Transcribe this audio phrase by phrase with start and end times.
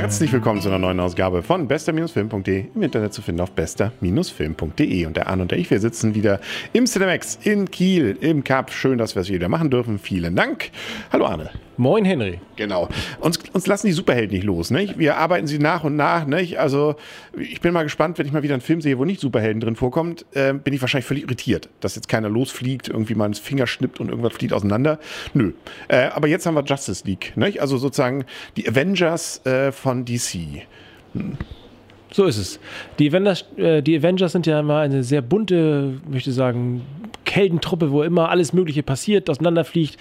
[0.00, 5.06] Herzlich willkommen zu einer neuen Ausgabe von bester-film.de im Internet zu finden auf bester-film.de.
[5.06, 6.40] Und der Arne und der ich, wir sitzen wieder
[6.72, 8.70] im Cinemax in Kiel im Cup.
[8.70, 9.98] Schön, dass wir es wieder machen dürfen.
[9.98, 10.70] Vielen Dank.
[11.10, 11.50] Hallo Arne.
[11.78, 12.40] Moin Henry.
[12.56, 12.88] Genau.
[13.20, 14.98] Uns, uns lassen die Superhelden nicht los, nicht?
[14.98, 16.58] Wir arbeiten sie nach und nach, nicht?
[16.58, 16.96] Also
[17.38, 19.76] ich bin mal gespannt, wenn ich mal wieder einen Film sehe, wo nicht Superhelden drin
[19.76, 23.68] vorkommt, äh, bin ich wahrscheinlich völlig irritiert, dass jetzt keiner losfliegt, irgendwie mal ins Finger
[23.68, 24.98] schnippt und irgendwas fliegt auseinander.
[25.34, 25.52] Nö.
[25.86, 27.62] Äh, aber jetzt haben wir Justice League, nicht?
[27.62, 28.24] Also sozusagen
[28.56, 30.66] die Avengers äh, von DC.
[31.14, 31.36] Hm.
[32.10, 32.58] So ist es.
[32.98, 36.82] Die Avengers, äh, die Avengers sind ja immer eine sehr bunte, möchte ich sagen,
[37.34, 39.96] Heldentruppe, wo immer alles Mögliche passiert, auseinanderfliegt.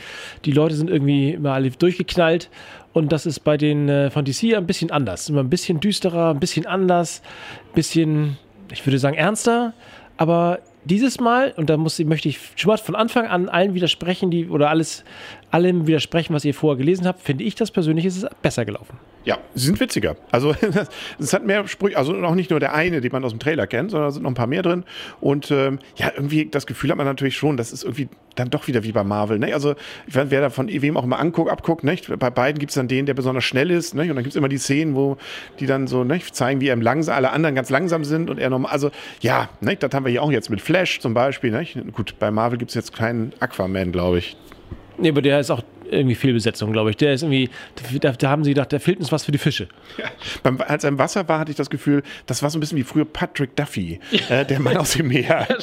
[0.46, 2.50] Die Leute sind irgendwie immer alle durchgeknallt.
[2.94, 5.30] Und das ist bei den äh, von DC ein bisschen anders.
[5.30, 7.22] Immer ein bisschen düsterer, ein bisschen anders,
[7.70, 8.38] ein bisschen,
[8.72, 9.74] ich würde sagen, ernster.
[10.18, 14.32] Aber dieses Mal, und da muss, möchte ich schon mal von Anfang an allen widersprechen,
[14.32, 15.04] die oder alles,
[15.52, 18.98] allem widersprechen, was ihr vorher gelesen habt, finde ich das persönlich ist es besser gelaufen.
[19.28, 20.16] Ja, sie sind witziger.
[20.32, 20.56] Also
[21.20, 23.68] es hat mehr Sprüche, also auch nicht nur der eine, den man aus dem Trailer
[23.68, 24.86] kennt, sondern da sind noch ein paar mehr drin.
[25.20, 28.68] Und ähm, ja, irgendwie das Gefühl hat man natürlich schon, das ist irgendwie dann doch
[28.68, 29.38] wieder wie bei Marvel.
[29.38, 29.54] Ne?
[29.54, 32.08] Also wer da von wem auch immer anguckt, abguckt, nicht?
[32.20, 33.96] bei beiden gibt es dann den, der besonders schnell ist.
[33.96, 34.10] Nicht?
[34.10, 35.18] Und dann gibt es immer die Szenen, wo
[35.60, 36.34] die dann so nicht?
[36.34, 38.72] zeigen, wie er langsam, alle anderen ganz langsam sind und er normal.
[38.72, 39.84] Also ja, nicht?
[39.84, 41.52] das haben wir hier auch jetzt mit Flash zum Beispiel.
[41.52, 41.78] Nicht?
[41.94, 44.38] Gut, bei Marvel gibt es jetzt keinen Aquaman, glaube ich.
[44.98, 45.62] Nee, aber der ist auch
[45.92, 46.98] irgendwie Fehlbesetzung, glaube ich.
[46.98, 47.50] Der ist irgendwie,
[48.00, 49.68] da, da, haben sie gedacht, da fehlt uns was für die Fische.
[49.98, 50.06] Ja.
[50.44, 52.78] Beim, als er im Wasser war, hatte ich das Gefühl, das war so ein bisschen
[52.78, 55.48] wie früher Patrick Duffy, äh, der Mann aus dem Meer.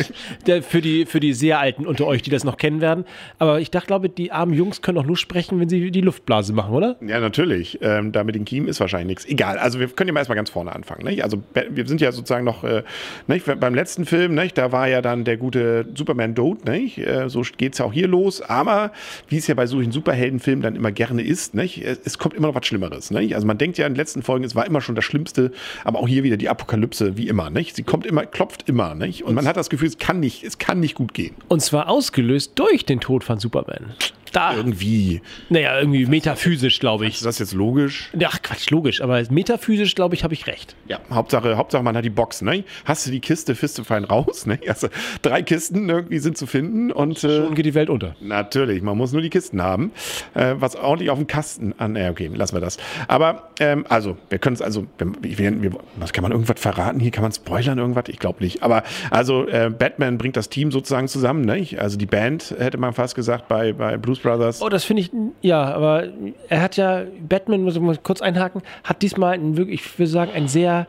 [0.46, 3.04] Der, für, die, für die sehr Alten unter euch, die das noch kennen werden.
[3.38, 6.52] Aber ich dachte, glaube, die armen Jungs können auch nur sprechen, wenn sie die Luftblase
[6.52, 6.96] machen, oder?
[7.00, 7.78] Ja, natürlich.
[7.80, 9.26] Ähm, da mit den Kiemen ist wahrscheinlich nichts.
[9.26, 11.04] Egal, also wir können ja mal erstmal ganz vorne anfangen.
[11.04, 11.22] Nicht?
[11.22, 12.82] Also wir sind ja sozusagen noch, äh,
[13.26, 13.44] nicht?
[13.60, 14.58] beim letzten Film, nicht?
[14.58, 16.98] da war ja dann der gute Superman Dote, nicht?
[16.98, 18.40] Äh, so geht es ja auch hier los.
[18.40, 18.92] Aber
[19.28, 21.82] wie es ja bei solchen Superheldenfilmen dann immer gerne ist, nicht?
[21.82, 23.10] es kommt immer noch was Schlimmeres.
[23.10, 23.34] Nicht?
[23.34, 25.52] Also man denkt ja in den letzten Folgen, es war immer schon das Schlimmste,
[25.82, 27.50] aber auch hier wieder die Apokalypse, wie immer.
[27.50, 27.76] Nicht?
[27.76, 28.94] Sie kommt immer, klopft immer.
[28.94, 29.22] Nicht?
[29.22, 31.34] Und, Und man hat das Gefühl, es kann nicht, es kann nicht gut gehen.
[31.48, 33.94] Und zwar ausgelöst durch den Tod von Superman
[34.34, 34.54] da.
[34.54, 35.22] Irgendwie.
[35.48, 37.16] Naja, irgendwie metaphysisch, glaube ich.
[37.16, 38.10] Ist das jetzt logisch?
[38.18, 39.00] Ja, Quatsch, logisch.
[39.00, 40.76] Aber metaphysisch, glaube ich, habe ich recht.
[40.86, 42.64] Ja, Hauptsache, Hauptsache, man hat die Box, ne?
[42.84, 44.58] Hast du die Kiste, Fiste fein raus, ne?
[44.74, 44.88] Also
[45.22, 47.22] drei Kisten irgendwie sind zu finden und.
[47.22, 48.16] Äh, Schon geht die Welt unter.
[48.20, 49.92] Natürlich, man muss nur die Kisten haben.
[50.34, 51.94] Äh, was ordentlich auf dem Kasten an.
[51.94, 52.78] Äh, okay, lassen wir das.
[53.06, 54.86] Aber, ähm, also, wir können es also.
[54.98, 56.98] Wir, wir, was kann man irgendwas verraten?
[56.98, 58.04] Hier kann man spoilern, irgendwas?
[58.08, 58.62] Ich glaube nicht.
[58.62, 61.64] Aber, also, äh, Batman bringt das Team sozusagen zusammen, ne?
[61.78, 64.60] Also die Band, hätte man fast gesagt, bei, bei Blues Brothers.
[64.62, 65.10] Oh, das finde ich,
[65.42, 66.08] ja, aber
[66.48, 70.10] er hat ja, Batman, muss ich mal kurz einhaken, hat diesmal einen wirklich, ich würde
[70.10, 70.88] sagen, einen sehr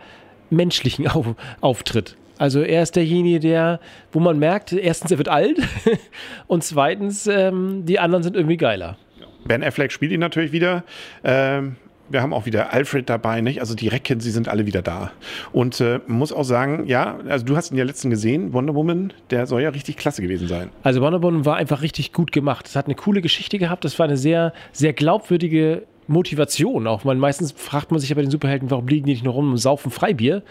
[0.50, 1.28] menschlichen Auf
[1.62, 2.16] Auftritt.
[2.38, 3.80] Also er ist derjenige, der,
[4.12, 5.60] wo man merkt, erstens, er wird alt
[6.48, 8.98] und zweitens, ähm, die anderen sind irgendwie geiler.
[9.46, 10.84] Ben Affleck spielt ihn natürlich wieder.
[11.24, 11.76] Ähm,
[12.10, 13.60] wir haben auch wieder Alfred dabei, nicht?
[13.60, 15.12] Also die Recken, sie sind alle wieder da.
[15.52, 19.14] Und äh, muss auch sagen, ja, also du hast ihn ja letzten gesehen, Wonder Woman,
[19.30, 20.70] der soll ja richtig klasse gewesen sein.
[20.84, 22.68] Also Wonder Woman war einfach richtig gut gemacht.
[22.68, 23.86] Es hat eine coole Geschichte gehabt.
[23.86, 27.04] Das war eine sehr, sehr glaubwürdige Motivation auch.
[27.04, 29.52] Man, meistens fragt man sich ja bei den Superhelden, warum liegen die nicht nur rum
[29.52, 30.44] und saufen Freibier,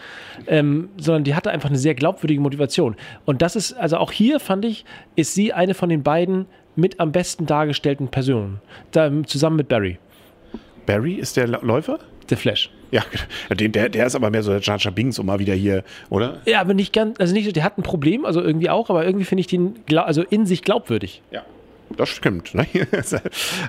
[0.47, 2.95] ähm, sondern die hatte einfach eine sehr glaubwürdige Motivation.
[3.25, 6.45] Und das ist, also auch hier fand ich, ist sie eine von den beiden
[6.75, 8.59] mit am besten dargestellten Personen,
[8.91, 9.97] da, zusammen mit Barry.
[10.85, 11.99] Barry ist der Läufer?
[12.29, 12.71] Der Flash.
[12.91, 13.03] Ja,
[13.49, 16.37] der, der ist aber mehr so der Jar Jar Binks und mal wieder hier, oder?
[16.45, 19.25] Ja, aber nicht ganz, also nicht, der hat ein Problem, also irgendwie auch, aber irgendwie
[19.25, 21.21] finde ich den also in sich glaubwürdig.
[21.31, 21.43] Ja.
[21.97, 22.53] Das stimmt.
[22.55, 22.65] Ne?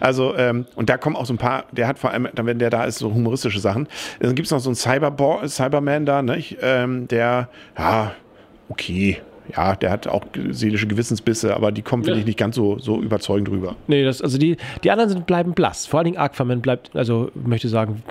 [0.00, 2.70] Also, ähm, und da kommen auch so ein paar, der hat vor allem, wenn der
[2.70, 3.88] da ist, so humoristische Sachen.
[4.20, 6.42] Dann gibt es noch so einen Cyberbo Cyberman da, ne?
[6.60, 7.48] Ähm, der,
[7.78, 8.12] ja,
[8.68, 9.18] okay,
[9.54, 12.20] ja, der hat auch seelische Gewissensbisse, aber die kommen, finde ja.
[12.20, 13.76] ich, nicht ganz so, so überzeugend rüber.
[13.86, 15.86] Nee, das, also die, die anderen sind, bleiben blass.
[15.86, 18.02] Vor allen Dingen Aquaman bleibt, also möchte sagen,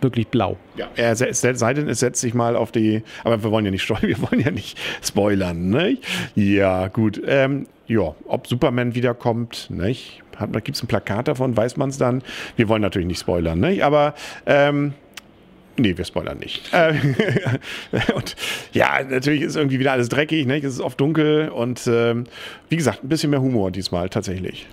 [0.00, 0.56] wirklich blau.
[0.76, 3.88] Ja, er sei denn, es setzt sich mal auf die, aber wir wollen ja nicht
[4.02, 5.98] wir wollen ja nicht spoilern, ne?
[6.34, 7.20] Ja, gut.
[7.26, 10.22] Ähm, ja, ob Superman wiederkommt, nicht?
[10.64, 12.22] Gibt es ein Plakat davon, weiß man es dann.
[12.56, 13.84] Wir wollen natürlich nicht spoilern, nicht?
[13.84, 14.14] Aber
[14.46, 14.94] ähm,
[15.80, 16.72] Nee, wir spoilern nicht.
[16.72, 16.94] Äh,
[18.14, 18.36] und
[18.72, 20.58] ja, natürlich ist irgendwie wieder alles dreckig, ne?
[20.58, 22.24] es ist oft dunkel und ähm,
[22.68, 24.66] wie gesagt, ein bisschen mehr Humor diesmal tatsächlich.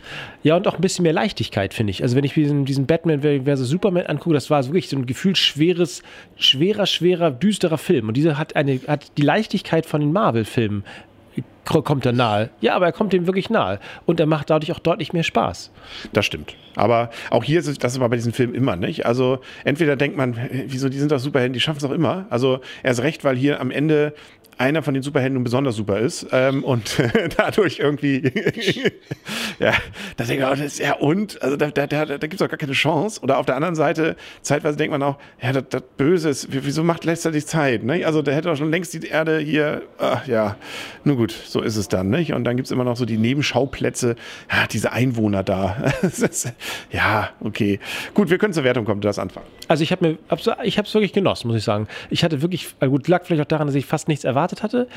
[0.43, 2.03] Ja, und auch ein bisschen mehr Leichtigkeit, finde ich.
[2.03, 5.37] Also wenn ich diesen, diesen Batman versus Superman angucke, das war wirklich so ein gefühlt
[5.37, 6.03] schweres,
[6.35, 8.09] schwerer, schwerer, düsterer Film.
[8.09, 10.83] Und dieser hat, eine, hat die Leichtigkeit von den Marvel-Filmen
[11.67, 12.49] kommt er nahe.
[12.61, 13.79] Ja, aber er kommt dem wirklich nahe.
[14.05, 15.71] Und er macht dadurch auch deutlich mehr Spaß.
[16.13, 16.55] Das stimmt.
[16.75, 19.05] Aber auch hier ist es, das war bei diesen Filmen immer, nicht?
[19.05, 20.37] Also entweder denkt man,
[20.67, 22.25] wieso, die sind doch Superhelden, die schaffen es auch immer.
[22.29, 24.13] Also erst recht, weil hier am Ende
[24.57, 26.97] einer von den Superhelden besonders super ist ähm, und
[27.37, 28.23] dadurch irgendwie,
[29.59, 29.73] ja,
[30.17, 32.41] da denke ich, oh, das ist ja und, also da, da, da, da gibt es
[32.41, 33.21] auch gar keine Chance.
[33.21, 36.83] Oder auf der anderen Seite, zeitweise denkt man auch, ja, das, das Böse ist, wieso
[36.83, 37.83] macht letzter die Zeit?
[37.83, 38.05] Ne?
[38.05, 40.57] Also der hätte auch schon längst die Erde hier, ach, ja,
[41.03, 42.09] nun gut, so ist es dann.
[42.09, 42.33] Nicht?
[42.33, 44.15] Und dann gibt es immer noch so die Nebenschauplätze,
[44.51, 45.93] ja, diese Einwohner da.
[46.91, 47.79] ja, okay.
[48.13, 49.45] Gut, wir können zur Wertung kommen, du das anfangen.
[49.67, 50.17] Also ich habe
[50.63, 51.87] ich habe es wirklich genossen, muss ich sagen.
[52.09, 54.87] Ich hatte wirklich, gut, lag vielleicht auch daran, dass ich fast nichts erwartet hatte.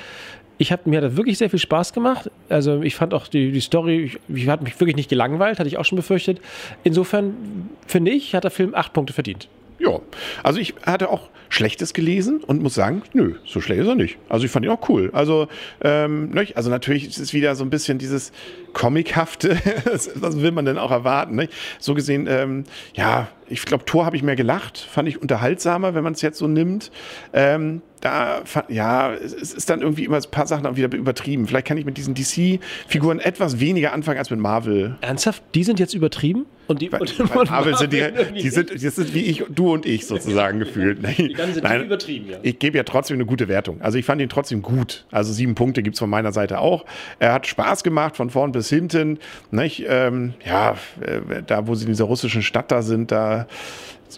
[0.58, 2.30] Ich habe mir da wirklich sehr viel Spaß gemacht.
[2.48, 5.68] Also ich fand auch die, die Story, ich, ich hat mich wirklich nicht gelangweilt, hatte
[5.68, 6.40] ich auch schon befürchtet.
[6.84, 9.48] Insofern finde ich, hat der Film acht Punkte verdient.
[9.80, 9.98] Ja,
[10.42, 14.18] also ich hatte auch Schlechtes gelesen und muss sagen, nö, so schlecht ist er nicht.
[14.28, 15.10] Also ich fand ihn auch cool.
[15.12, 15.48] Also,
[15.80, 18.30] ähm, ne, also natürlich ist es wieder so ein bisschen dieses
[18.72, 19.56] Comichafte,
[20.14, 21.34] was will man denn auch erwarten?
[21.34, 21.48] Ne?
[21.80, 26.04] So gesehen, ähm, ja, ich glaube, Tor habe ich mehr gelacht, fand ich unterhaltsamer, wenn
[26.04, 26.92] man es jetzt so nimmt.
[27.32, 31.48] Ähm, da, ja, es ist dann irgendwie immer ein paar Sachen auch wieder übertrieben.
[31.48, 34.96] Vielleicht kann ich mit diesen DC-Figuren etwas weniger anfangen als mit Marvel.
[35.00, 35.42] Ernsthaft?
[35.54, 36.46] Die sind jetzt übertrieben?
[36.70, 39.86] Und die, weil, und, Marvel sind die, die sind, das sind wie ich, du und
[39.86, 41.00] ich sozusagen gefühlt.
[41.18, 42.38] Die ganze Nein, übertrieben, ja.
[42.42, 43.80] Ich gebe ja trotzdem eine gute Wertung.
[43.80, 45.04] Also ich fand ihn trotzdem gut.
[45.10, 46.84] Also sieben Punkte gibt es von meiner Seite auch.
[47.18, 49.18] Er hat Spaß gemacht von vorn bis hinten.
[49.50, 49.84] Nicht?
[49.88, 53.48] Ähm, ja, äh, da wo sie in dieser russischen Stadt da sind, da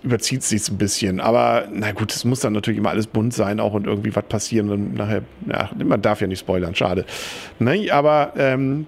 [0.01, 1.21] überzieht sich ein bisschen.
[1.21, 4.25] Aber na gut, es muss dann natürlich immer alles bunt sein auch und irgendwie was
[4.25, 4.71] passieren.
[4.71, 7.05] Und nachher, ja, man darf ja nicht spoilern, schade.
[7.59, 8.87] Ne, aber ähm,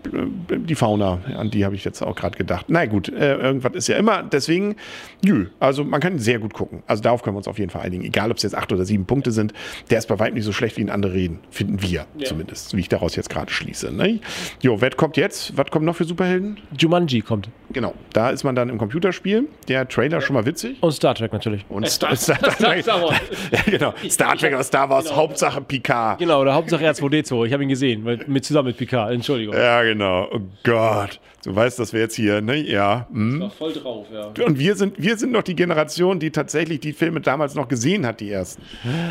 [0.50, 2.66] die Fauna, an die habe ich jetzt auch gerade gedacht.
[2.68, 4.22] Na gut, äh, irgendwas ist ja immer.
[4.22, 4.76] Deswegen,
[5.24, 6.82] nö, also man kann sehr gut gucken.
[6.86, 8.04] Also darauf können wir uns auf jeden Fall einigen.
[8.04, 9.52] Egal, ob es jetzt acht oder sieben Punkte sind,
[9.90, 11.40] der ist bei weitem nicht so schlecht wie in andere reden.
[11.50, 12.24] Finden wir ja.
[12.24, 13.92] zumindest, wie ich daraus jetzt gerade schließe.
[13.92, 14.20] Ne?
[14.60, 15.56] Jo, wer kommt jetzt?
[15.56, 16.58] Was kommt noch für Superhelden?
[16.78, 17.48] Jumanji kommt.
[17.72, 19.48] Genau, da ist man dann im Computerspiel.
[19.68, 20.20] Der Trailer ja.
[20.20, 20.76] schon mal witzig.
[20.80, 21.64] Und Star Trek natürlich.
[21.68, 23.20] Und Star, Star, Star, Star Wars.
[23.50, 23.94] ja, genau.
[24.08, 25.16] Star Trek oder Star Wars, genau.
[25.16, 26.18] Hauptsache Picard.
[26.18, 27.46] Genau, oder Hauptsache R2D2.
[27.46, 29.12] Ich habe ihn gesehen, mit, zusammen mit Picard.
[29.12, 29.54] Entschuldigung.
[29.54, 30.28] Ja, genau.
[30.32, 31.20] Oh Gott.
[31.44, 32.56] Du weißt, dass wir jetzt hier, ne?
[32.56, 33.06] Ja.
[33.12, 33.40] Hm.
[33.40, 34.32] war voll drauf, ja.
[34.46, 38.06] Und wir sind, wir sind noch die Generation, die tatsächlich die Filme damals noch gesehen
[38.06, 38.62] hat, die ersten.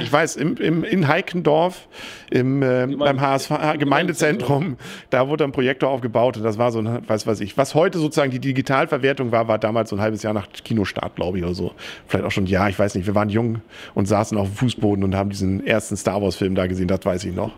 [0.01, 1.87] Ich weiß, im, im, in Heikendorf,
[2.31, 4.77] im, äh, beim HSV, Gemeindezentrum,
[5.11, 7.55] da wurde ein Projektor aufgebaut und das war so ein, weiß was ich.
[7.55, 11.37] Was heute sozusagen die Digitalverwertung war, war damals so ein halbes Jahr nach Kinostart, glaube
[11.37, 11.72] ich, oder so.
[12.07, 13.07] Vielleicht auch schon ein Jahr, ich weiß nicht.
[13.07, 13.61] Wir waren jung
[13.93, 17.25] und saßen auf dem Fußboden und haben diesen ersten Star Wars-Film da gesehen, das weiß
[17.25, 17.51] ich noch.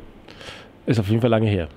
[0.85, 1.67] Ist auf jeden Fall lange her.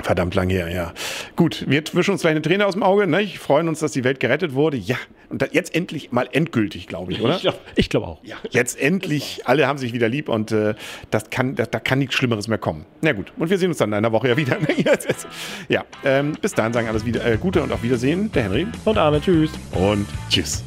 [0.00, 0.92] Verdammt lang her, ja.
[1.36, 3.06] Gut, wir wischen uns gleich eine Träne aus dem Auge.
[3.06, 3.22] Ne?
[3.22, 4.76] Ich freuen uns, dass die Welt gerettet wurde.
[4.76, 4.96] Ja,
[5.30, 7.36] und jetzt endlich mal endgültig, glaube ich, oder?
[7.36, 7.58] Ich glaube
[7.88, 8.24] glaub auch.
[8.24, 9.42] Ja, jetzt endlich.
[9.44, 10.74] Alle haben sich wieder lieb und äh,
[11.10, 12.84] das kann, da, da, kann nichts Schlimmeres mehr kommen.
[13.02, 14.58] Na gut, und wir sehen uns dann in einer Woche ja wieder.
[15.68, 18.30] ja, ähm, bis dahin sagen alles wieder äh, Gute und auf Wiedersehen.
[18.32, 18.66] Der Henry.
[18.84, 19.20] Und Arne.
[19.20, 19.52] Tschüss.
[19.72, 20.64] Und tschüss.